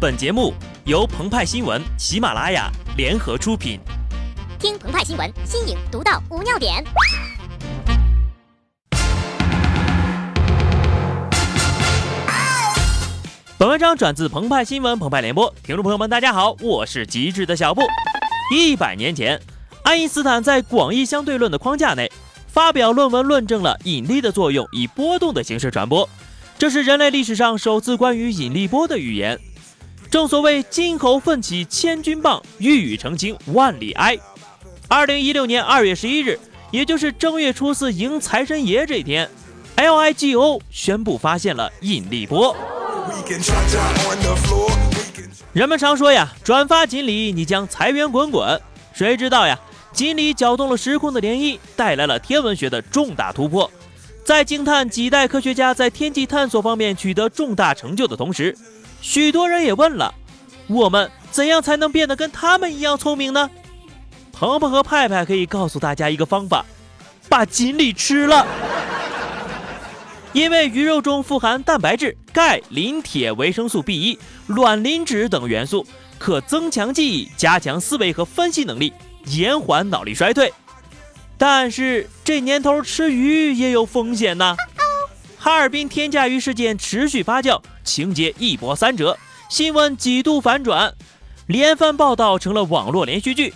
[0.00, 0.54] 本节目
[0.86, 3.78] 由澎湃新闻、喜马拉雅联合出品。
[4.58, 6.82] 听澎湃新闻，新颖独到，无尿点。
[13.58, 17.82] 本文章转自澎湃新闻澎湃联播，听众朋友们，大家好，我是极致的小布。
[18.56, 19.38] 一百年前，
[19.82, 22.10] 爱因斯坦在广义相对论的框架内
[22.46, 26.08] 发表论文，论证了引力的作用以波动的形式传播，
[26.56, 29.38] 这是人类历史上首次关于引力波的预言。
[30.10, 34.18] 正所谓金猴奋起千钧棒，玉宇澄清万里埃。
[34.88, 36.36] 二零一六年二月十一日，
[36.72, 39.30] 也就是正月初四迎财神爷这天
[39.76, 42.56] ，LIGO 宣布发现了引力波。
[45.52, 48.60] 人们常说呀，转发锦鲤，你将财源滚滚。
[48.92, 49.56] 谁知道呀，
[49.92, 53.70] 锦鲤搅动了时空的涟漪，带来了天文学的重大突破。
[54.24, 58.56] 在惊叹几代科学家在天际探索方面取得重大成就的同时，
[59.00, 60.14] 许多人也问了：
[60.66, 63.50] 我们怎样才能变得跟他们一样聪明呢？
[64.32, 66.64] 鹏鹏和派派可以告诉大家一个方法：
[67.28, 68.46] 把锦鲤吃了。
[70.32, 75.84] 因为鱼肉中富含蛋白质、钙、磷、铁、维生素 B 一、卵磷脂等元素，
[76.18, 78.92] 可增强记忆、加强思维和分析能力，
[79.24, 80.52] 延缓脑力衰退。
[81.36, 84.56] 但是这年头吃鱼也有风险呐！
[85.42, 89.16] 哈尔滨天价鱼事件持续发酵，情节一波三折，
[89.48, 90.92] 新闻几度反转，
[91.46, 93.54] 连番报道成了网络连续剧。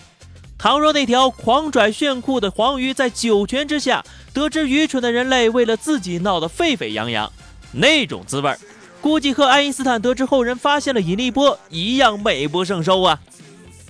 [0.57, 7.31] 倘若那条狂拽炫酷的黄鱼在九泉之下，得知愚蠢的人类为了自己闹得沸沸扬扬，
[7.73, 8.57] 那种滋味，
[9.03, 13.21] 估计和爱因斯坦得知后人发现了引力波一样美不胜收啊！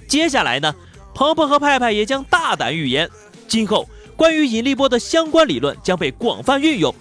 [0.08, 0.74] 接下来呢，
[1.14, 3.08] 鹏鹏和派派也将大胆预言，
[3.46, 6.92] 今后关于引力波的相关理论将被广泛运用。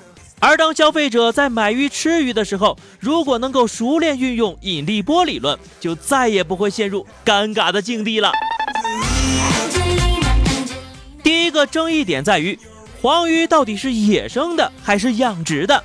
[0.45, 8.29] 而当消费者在买鱼吃鱼的时候，如果能够熟练运用引力波理论，就再也不会陷入尴尬的境地了。
[11.23, 12.59] 第一个争议点在于，
[13.01, 15.81] 黄鱼到底是野生的还是养殖的？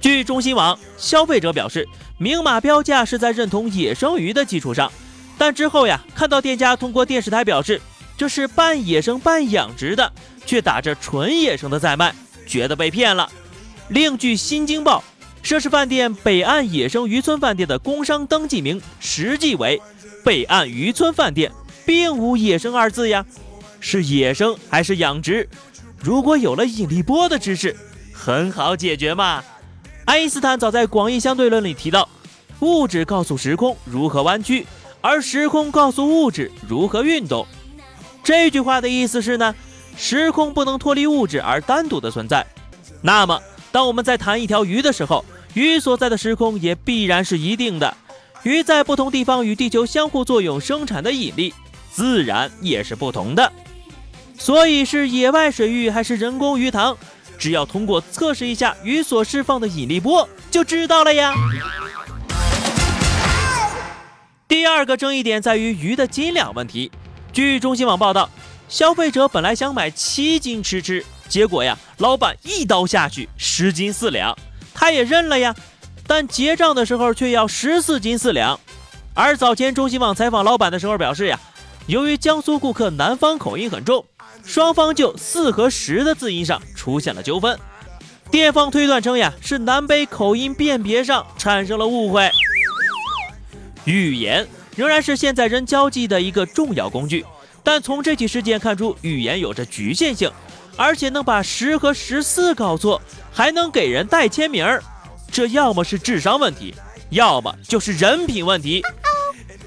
[0.00, 1.84] 据中新网，消费者表示，
[2.16, 4.92] 明码标价是在认同野生鱼的基础上，
[5.36, 7.82] 但之后呀，看到店家通过电视台表示
[8.16, 10.12] 这是半野生半养殖的，
[10.46, 12.14] 却打着纯野生的在卖，
[12.46, 13.28] 觉得被骗了。
[13.90, 15.02] 另据《新京报》，
[15.42, 19.82] 涉事饭店北岸野生渔村饭店的工商登记名实际为
[20.24, 21.50] 北岸渔村饭店，
[21.84, 23.26] 并无“野生”二字呀，
[23.80, 25.48] 是野生还是养殖？
[26.00, 27.76] 如果有了引力波的知识，
[28.12, 29.42] 很好解决嘛。
[30.04, 32.08] 爱因斯坦早在广义相对论里提到，
[32.60, 34.64] 物质告诉时空如何弯曲，
[35.00, 37.44] 而时空告诉物质如何运动。
[38.22, 39.52] 这句话的意思是呢，
[39.96, 42.46] 时空不能脱离物质而单独的存在。
[43.02, 43.40] 那么，
[43.72, 47.96] 当我们在谈一条鱼的时候，鱼所在的时空也必然是一定的。
[48.42, 51.54] 鱼在不同地方与地球相互作用生产的引力，
[51.92, 53.52] 自然也是不同的。
[54.38, 56.96] 所以是野外水域还是人工鱼塘，
[57.38, 61.34] 只要通过测试一下鱼所释放的引力波，就知道了呀。
[64.48, 66.90] 第二个争议点在于鱼的斤两问题。
[67.32, 68.28] 据中新网报道，
[68.68, 71.04] 消费者本来想买七斤吃吃。
[71.30, 74.36] 结果呀，老板一刀下去，十斤四两，
[74.74, 75.54] 他也认了呀。
[76.04, 78.58] 但结账的时候却要十四斤四两。
[79.14, 81.38] 而早前中新网采访老板的时候表示呀，
[81.86, 84.04] 由于江苏顾客南方口音很重，
[84.44, 87.56] 双方就四和十的字音上出现了纠纷。
[88.28, 92.28] 店方推断称呀，是南北口音辨别上产生了误会。
[93.84, 97.24] 语言仍然是现在人交际的一个重要工具，
[97.62, 100.28] 但从这起事件看出，语言有着局限性。
[100.80, 104.82] 而且能把十和十四搞错，还能给人代签名儿，
[105.30, 106.74] 这要么是智商问题，
[107.10, 108.82] 要么就是人品问题。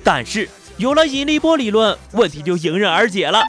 [0.03, 3.44] 但是有了引力波理论，问题就迎刃而解了。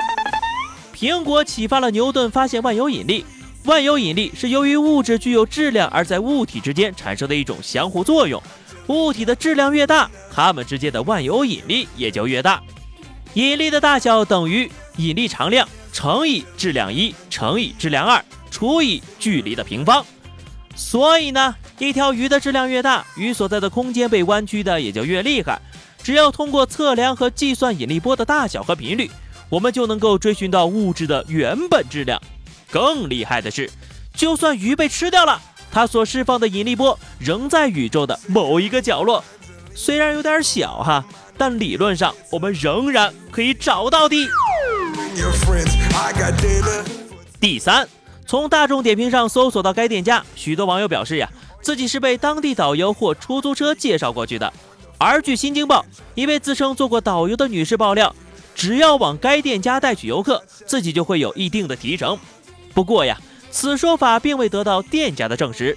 [0.95, 3.25] 苹果启发了牛顿发现万有引力。
[3.65, 8.43] 万有引力是由于物质具有质量而在物体之间产生的一种相互作用，
[8.89, 12.63] 物体的质量越大，它们之间的万有引力也就越大。
[13.33, 15.67] 引力的大小等于引力常量。
[15.95, 20.05] 乘以质量一乘以质量二除以距离的平方，
[20.75, 25.61] 所以呢，一条鱼的质量越大，鱼所在的空间被弯曲的也就越厉害。
[26.03, 29.11] 只要通过测量和计算引力波的大小和频率，
[29.49, 32.21] 我们就能够追寻到物质的原本质量。
[32.71, 33.71] 更厉害的是，
[34.15, 35.41] 就算鱼被吃掉了，
[35.71, 39.25] 它所释放的引力波仍在宇宙的某一个角落，
[39.75, 41.05] 虽然有点小哈，
[41.39, 44.17] 但理论上我们仍然可以找到的。
[47.41, 47.87] 第三，
[48.27, 51.31] 从大众点评上搜索到该店家，许多网友表示呀，
[51.61, 54.53] 自己是被当地导游或出租车介绍过去的，
[54.99, 58.15] 而据《新京报》，一位自称做过导游的女士爆料，
[58.55, 62.19] 只要往该店家带取游客，自己就会有一定的提成。
[62.73, 63.17] 不过呀，
[63.51, 65.77] 此说法并未得到店家的证实。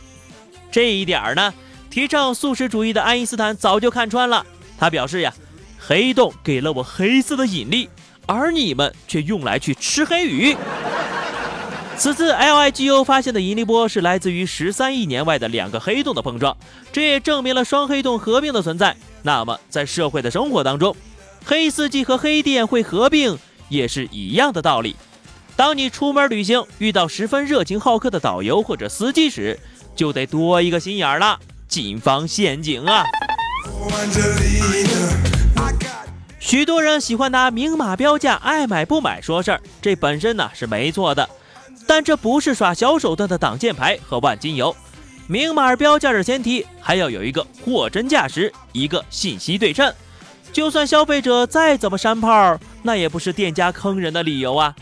[0.71, 1.53] 这一点儿呢，
[1.89, 4.45] 提倡素食主义的爱因斯坦早就看穿了。
[4.79, 5.33] 他表示呀，
[5.77, 7.89] 黑洞给了我黑色的引力，
[8.27, 10.56] 而你们却用来去吃黑鱼。
[11.97, 16.56] 此次 LIGO 发现的引力波是来自于十三亿年外的两个黑洞的碰撞，
[16.91, 18.95] 这也证明了双黑洞合并的存在。
[19.24, 20.95] 那么，在社会的生活当中，
[21.44, 23.35] 黑司机和黑店会合并
[23.69, 24.95] 也是一样的道理。
[25.56, 29.59] 当你出门旅行遇到十分热情好客的导游或者司机时，
[29.95, 33.03] 就得多一个心眼儿了，谨防陷阱啊！
[36.47, 41.29] 许多人喜欢拿明码标价、爱买不买说事儿，这本身呢是没错的。
[41.85, 44.73] 但这不是耍小手段的挡箭牌和万金油，
[45.27, 49.94] 明码标价是前提，还要有一个货真价实，一个信息对称。
[50.53, 54.73] 就算消费者再怎么山炮，那也不是店家坑人的理由啊。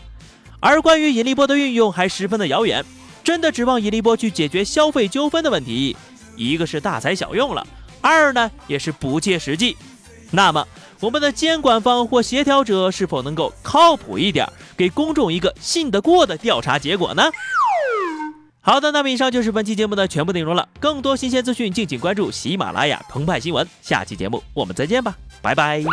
[0.60, 2.84] 而关于引力波的运用还十分的遥远，
[3.24, 5.96] 真的指望引力波去解决消费纠纷的问题，
[6.36, 7.66] 一个是大材小用了，
[8.00, 9.76] 二呢也是不切实际。
[10.30, 10.64] 那么。
[11.00, 17.22] 我们的监管方或协调者是否能够靠谱一点，给公众一个信得过的调查结果呢？
[18.60, 20.68] 好的，那么以上就是本期节目的全部内容了。
[20.80, 23.64] 更多新鲜资讯，敬请关注喜马拉雅澎湃新闻。
[23.80, 25.84] 下期节目我们再见吧，拜拜。